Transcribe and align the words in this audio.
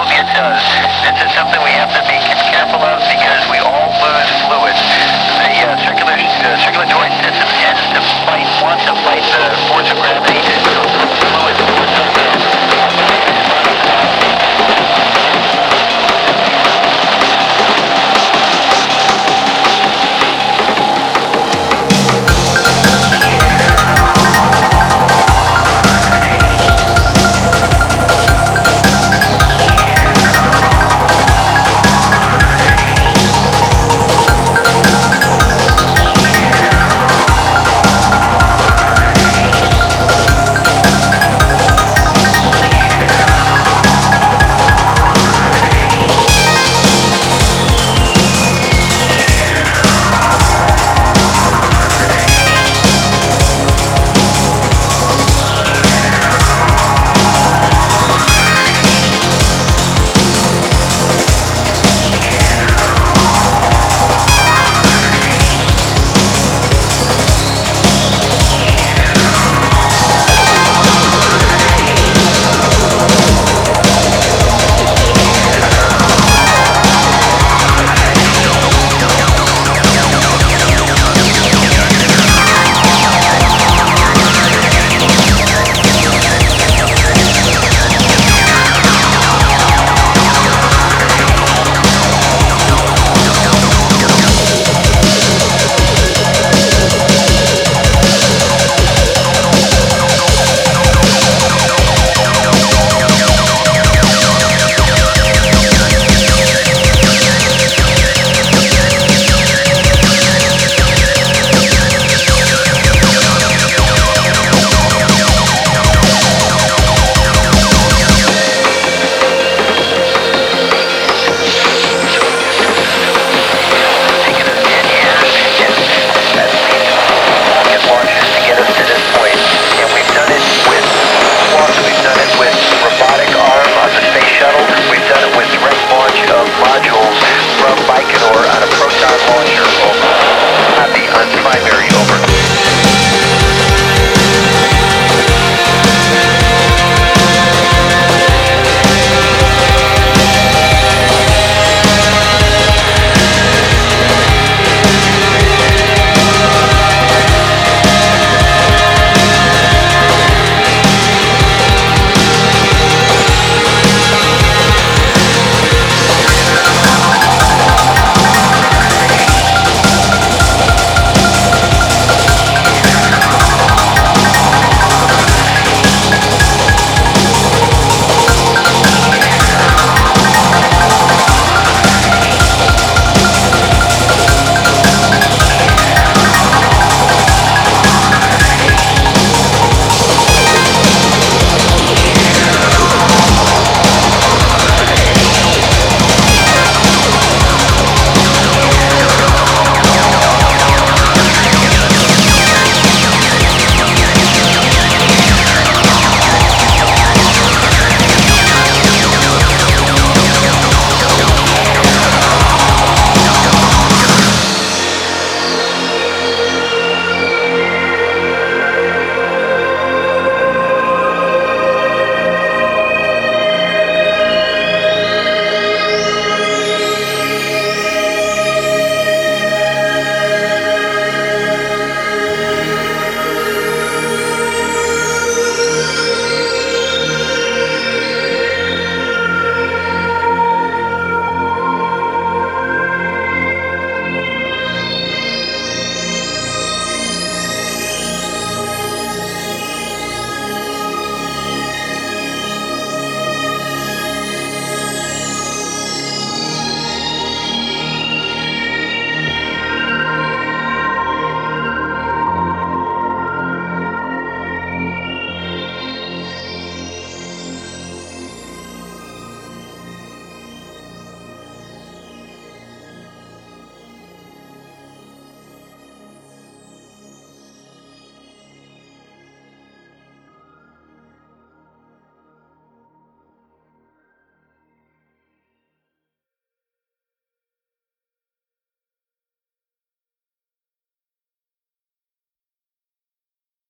Absolutely 0.00 0.24
it 0.24 0.32
does. 0.32 0.64
This 1.04 1.28
is 1.28 1.30
something 1.36 1.60
we 1.60 1.76
have 1.76 1.92
to 1.92 2.00
be 2.08 2.16
careful 2.48 2.80
of 2.80 3.04
because 3.04 3.44
we 3.52 3.60
all 3.60 3.92
lose 4.00 4.32
fluids. 4.48 4.80
The 4.80 5.60
uh, 5.60 5.76
uh, 5.76 5.76
circular, 5.76 6.16
uh, 6.16 6.56
circulatory 6.64 7.12